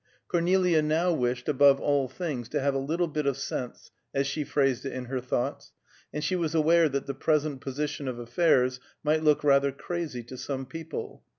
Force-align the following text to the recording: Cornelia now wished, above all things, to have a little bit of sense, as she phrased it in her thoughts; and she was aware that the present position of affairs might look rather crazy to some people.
Cornelia 0.27 0.81
now 0.81 1.13
wished, 1.13 1.47
above 1.47 1.79
all 1.79 2.07
things, 2.09 2.49
to 2.49 2.59
have 2.59 2.73
a 2.73 2.79
little 2.79 3.07
bit 3.07 3.27
of 3.27 3.37
sense, 3.37 3.91
as 4.15 4.25
she 4.25 4.43
phrased 4.43 4.83
it 4.83 4.93
in 4.93 5.05
her 5.05 5.21
thoughts; 5.21 5.73
and 6.11 6.23
she 6.23 6.35
was 6.35 6.55
aware 6.55 6.89
that 6.89 7.05
the 7.05 7.13
present 7.13 7.61
position 7.61 8.07
of 8.07 8.17
affairs 8.17 8.79
might 9.03 9.23
look 9.23 9.43
rather 9.43 9.71
crazy 9.71 10.23
to 10.23 10.39
some 10.39 10.65
people. 10.65 11.23